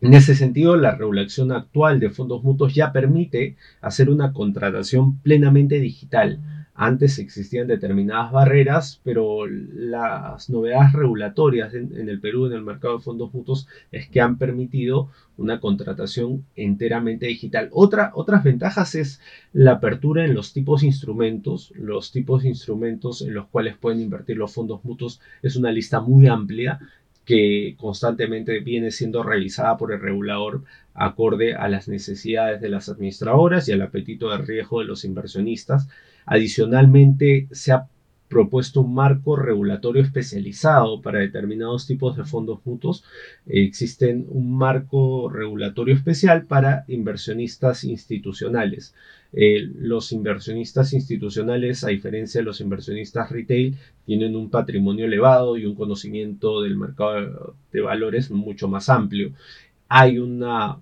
En 0.00 0.14
ese 0.14 0.34
sentido, 0.34 0.76
la 0.76 0.94
regulación 0.94 1.52
actual 1.52 2.00
de 2.00 2.08
fondos 2.08 2.42
mutuos 2.42 2.74
ya 2.74 2.90
permite 2.90 3.56
hacer 3.82 4.08
una 4.08 4.32
contratación 4.32 5.18
plenamente 5.18 5.78
digital. 5.78 6.57
Antes 6.80 7.18
existían 7.18 7.66
determinadas 7.66 8.30
barreras, 8.30 9.00
pero 9.02 9.48
las 9.48 10.48
novedades 10.48 10.92
regulatorias 10.92 11.74
en, 11.74 12.08
el 12.08 12.20
Perú, 12.20 12.46
en 12.46 12.52
el 12.52 12.62
mercado 12.62 12.98
de 12.98 13.02
fondos 13.02 13.34
mutuos, 13.34 13.66
es 13.90 14.08
que 14.08 14.20
han 14.20 14.38
permitido 14.38 15.10
una 15.36 15.58
contratación 15.58 16.44
enteramente 16.54 17.26
digital. 17.26 17.68
Otra, 17.72 18.12
otras 18.14 18.44
ventajas 18.44 18.94
es 18.94 19.20
la 19.52 19.72
apertura 19.72 20.24
en 20.24 20.34
los 20.34 20.52
tipos 20.52 20.82
de 20.82 20.86
instrumentos. 20.86 21.72
Los 21.74 22.12
tipos 22.12 22.44
de 22.44 22.50
instrumentos 22.50 23.22
en 23.22 23.34
los 23.34 23.48
cuales 23.48 23.76
pueden 23.76 24.00
invertir 24.00 24.36
los 24.36 24.54
fondos 24.54 24.84
mutuos 24.84 25.20
es 25.42 25.56
una 25.56 25.72
lista 25.72 25.98
muy 26.00 26.28
amplia 26.28 26.78
que 27.24 27.74
constantemente 27.76 28.60
viene 28.60 28.92
siendo 28.92 29.24
realizada 29.24 29.76
por 29.76 29.92
el 29.92 30.00
regulador 30.00 30.62
acorde 30.94 31.54
a 31.56 31.68
las 31.68 31.88
necesidades 31.88 32.60
de 32.60 32.68
las 32.68 32.88
administradoras 32.88 33.68
y 33.68 33.72
al 33.72 33.82
apetito 33.82 34.30
de 34.30 34.38
riesgo 34.38 34.78
de 34.78 34.86
los 34.86 35.04
inversionistas. 35.04 35.88
Adicionalmente, 36.28 37.48
se 37.52 37.72
ha 37.72 37.88
propuesto 38.28 38.82
un 38.82 38.94
marco 38.94 39.36
regulatorio 39.36 40.02
especializado 40.02 41.00
para 41.00 41.20
determinados 41.20 41.86
tipos 41.86 42.16
de 42.16 42.24
fondos 42.24 42.60
mutuos. 42.64 43.02
existen 43.46 44.26
un 44.28 44.56
marco 44.56 45.30
regulatorio 45.30 45.94
especial 45.94 46.44
para 46.44 46.84
inversionistas 46.88 47.84
institucionales. 47.84 48.94
Eh, 49.32 49.68
los 49.78 50.12
inversionistas 50.12 50.92
institucionales, 50.92 51.84
a 51.84 51.88
diferencia 51.88 52.40
de 52.40 52.44
los 52.44 52.60
inversionistas 52.60 53.30
retail, 53.30 53.76
tienen 54.04 54.36
un 54.36 54.50
patrimonio 54.50 55.06
elevado 55.06 55.56
y 55.56 55.66
un 55.66 55.74
conocimiento 55.74 56.62
del 56.62 56.76
mercado 56.76 57.54
de 57.72 57.80
valores 57.80 58.30
mucho 58.30 58.68
más 58.68 58.88
amplio. 58.88 59.32
Hay 59.88 60.18
una 60.18 60.78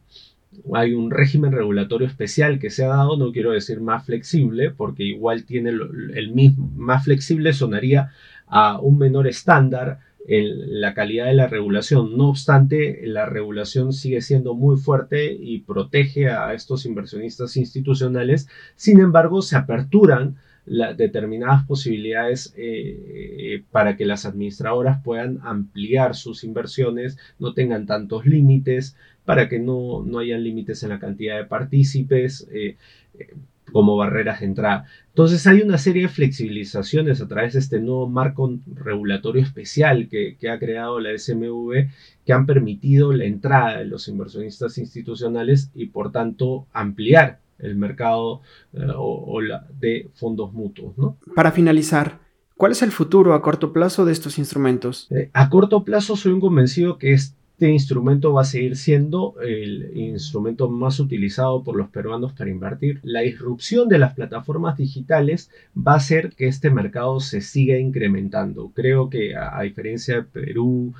hay 0.74 0.94
un 0.94 1.10
régimen 1.10 1.52
regulatorio 1.52 2.06
especial 2.06 2.58
que 2.58 2.70
se 2.70 2.84
ha 2.84 2.88
dado, 2.88 3.16
no 3.16 3.32
quiero 3.32 3.52
decir 3.52 3.80
más 3.80 4.04
flexible, 4.04 4.70
porque 4.70 5.04
igual 5.04 5.44
tiene 5.44 5.70
el 5.70 6.32
mismo, 6.32 6.70
más 6.76 7.04
flexible 7.04 7.52
sonaría 7.52 8.12
a 8.46 8.78
un 8.80 8.98
menor 8.98 9.26
estándar 9.26 10.00
en 10.28 10.80
la 10.80 10.94
calidad 10.94 11.26
de 11.26 11.34
la 11.34 11.46
regulación. 11.46 12.16
No 12.16 12.28
obstante, 12.28 13.00
la 13.04 13.26
regulación 13.26 13.92
sigue 13.92 14.20
siendo 14.20 14.54
muy 14.54 14.76
fuerte 14.76 15.32
y 15.32 15.60
protege 15.60 16.30
a 16.30 16.52
estos 16.52 16.84
inversionistas 16.84 17.56
institucionales. 17.56 18.48
Sin 18.74 19.00
embargo, 19.00 19.42
se 19.42 19.56
aperturan 19.56 20.36
determinadas 20.66 21.64
posibilidades 21.64 22.52
eh, 22.56 23.62
para 23.70 23.96
que 23.96 24.04
las 24.04 24.26
administradoras 24.26 25.02
puedan 25.02 25.38
ampliar 25.42 26.14
sus 26.14 26.44
inversiones, 26.44 27.18
no 27.38 27.54
tengan 27.54 27.86
tantos 27.86 28.26
límites, 28.26 28.96
para 29.24 29.48
que 29.48 29.58
no, 29.58 30.02
no 30.04 30.18
hayan 30.18 30.42
límites 30.42 30.82
en 30.82 30.90
la 30.90 30.98
cantidad 30.98 31.36
de 31.36 31.44
partícipes. 31.44 32.48
Eh, 32.52 32.76
eh, 33.18 33.34
como 33.72 33.96
barreras 33.96 34.40
de 34.40 34.46
entrada. 34.46 34.86
Entonces 35.08 35.44
hay 35.46 35.60
una 35.60 35.76
serie 35.76 36.02
de 36.02 36.08
flexibilizaciones 36.08 37.20
a 37.20 37.26
través 37.26 37.54
de 37.54 37.58
este 37.58 37.80
nuevo 37.80 38.08
marco 38.08 38.56
regulatorio 38.74 39.42
especial 39.42 40.08
que, 40.08 40.36
ha 40.48 40.58
creado 40.58 41.00
la 41.00 41.16
SMV 41.18 41.88
que 42.24 42.32
han 42.32 42.46
permitido 42.46 43.12
la 43.12 43.24
entrada 43.24 43.78
de 43.78 43.86
los 43.86 44.06
inversionistas 44.06 44.78
institucionales 44.78 45.70
y 45.74 45.86
por 45.86 46.12
tanto 46.12 46.68
ampliar 46.72 47.40
el 47.58 47.76
mercado 47.76 48.42
eh, 48.72 48.86
o, 48.96 49.40
de 49.78 50.08
fondos 50.14 50.52
mutuos. 50.52 50.94
Para 51.34 51.52
finalizar, 51.52 52.20
¿cuál 52.56 52.72
es 52.72 52.82
el 52.82 52.92
futuro 52.92 53.34
a 53.34 53.42
corto 53.42 53.72
plazo 53.72 54.04
de 54.04 54.12
estos 54.12 54.38
instrumentos? 54.38 55.08
Eh, 55.10 55.30
a 55.32 55.48
corto 55.48 55.84
plazo 55.84 56.16
soy 56.16 56.32
un 56.32 56.40
convencido 56.40 56.98
que 56.98 57.12
es 57.12 57.36
este 57.56 57.70
instrumento 57.70 58.34
va 58.34 58.42
a 58.42 58.44
seguir 58.44 58.76
siendo 58.76 59.34
el 59.40 59.96
instrumento 59.96 60.68
más 60.68 61.00
utilizado 61.00 61.64
por 61.64 61.74
los 61.74 61.88
peruanos 61.88 62.34
para 62.34 62.50
invertir. 62.50 63.00
La 63.02 63.20
disrupción 63.20 63.88
de 63.88 63.96
las 63.98 64.12
plataformas 64.12 64.76
digitales 64.76 65.50
va 65.74 65.92
a 65.92 65.96
hacer 65.96 66.34
que 66.36 66.48
este 66.48 66.68
mercado 66.68 67.18
se 67.18 67.40
siga 67.40 67.78
incrementando. 67.78 68.72
Creo 68.74 69.08
que 69.08 69.34
a, 69.34 69.62
diferencia 69.62 70.16
de 70.16 70.22
Perú, 70.24 70.92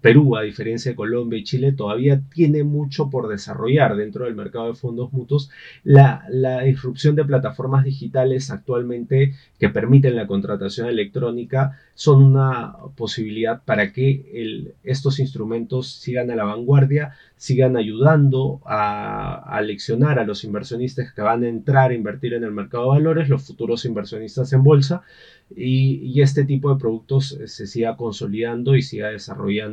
Perú, 0.00 0.36
a 0.36 0.42
diferencia 0.42 0.90
de 0.90 0.96
Colombia 0.96 1.38
y 1.38 1.44
Chile, 1.44 1.72
todavía 1.72 2.20
tiene 2.32 2.64
mucho 2.64 3.08
por 3.08 3.28
desarrollar 3.28 3.96
dentro 3.96 4.26
del 4.26 4.34
mercado 4.34 4.66
de 4.68 4.74
fondos 4.74 5.12
mutuos. 5.12 5.50
La, 5.84 6.26
disrupción 6.64 7.16
de 7.16 7.24
plataformas 7.24 7.84
digitales 7.84 8.50
actualmente 8.50 9.34
que 9.58 9.68
permiten 9.68 10.16
la 10.16 10.26
contratación 10.26 10.88
electrónica 10.88 11.78
son 11.94 12.22
una 12.22 12.74
posibilidad 12.96 13.62
para 13.64 13.92
que 13.92 14.74
estos 14.84 15.18
instrumentos 15.18 15.92
sigan 15.92 16.30
a 16.30 16.36
la 16.36 16.44
vanguardia, 16.44 17.14
sigan 17.36 17.76
ayudando 17.76 18.60
a, 18.64 19.56
a 19.56 19.60
leccionar 19.62 20.18
a 20.18 20.24
los 20.24 20.44
inversionistas 20.44 21.12
que 21.12 21.22
van 21.22 21.44
a 21.44 21.48
entrar 21.48 21.90
a 21.90 21.94
invertir 21.94 22.34
en 22.34 22.44
el 22.44 22.52
mercado 22.52 22.84
de 22.84 22.98
valores, 22.98 23.28
los 23.28 23.46
futuros 23.46 23.84
inversionistas 23.84 24.52
en 24.52 24.62
bolsa, 24.62 25.02
y, 25.56 26.20
este 26.20 26.44
tipo 26.44 26.72
de 26.72 26.78
productos 26.78 27.32
eh, 27.32 27.48
se 27.48 27.66
siga 27.66 27.96
consolidando 27.96 28.76
y 28.76 28.82
siga 28.82 29.08
desarrollando 29.08 29.69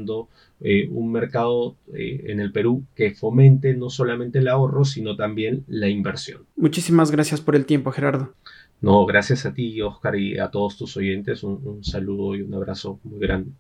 eh, 0.62 0.88
un 0.92 1.12
mercado 1.12 1.76
eh, 1.94 2.26
en 2.28 2.40
el 2.40 2.52
Perú 2.52 2.84
que 2.96 3.14
fomente 3.14 3.74
no 3.76 3.90
solamente 3.90 4.40
el 4.40 4.48
ahorro, 4.48 4.86
sino 4.86 5.16
también 5.16 5.64
la 5.68 5.88
inversión. 5.88 6.46
Muchísimas 6.56 7.12
gracias 7.12 7.42
por 7.42 7.56
el 7.56 7.66
tiempo, 7.66 7.92
Gerardo. 7.92 8.34
No, 8.82 9.06
gracias 9.06 9.46
a 9.46 9.54
ti, 9.54 9.82
Oscar, 9.82 10.16
y 10.16 10.38
a 10.38 10.50
todos 10.50 10.78
tus 10.78 10.96
oyentes. 10.98 11.44
un 11.44 11.84
saludo 11.84 12.36
y 12.36 12.42
un 12.42 12.54
abrazo 12.54 13.00
muy 13.04 13.20
grande. 13.20 13.52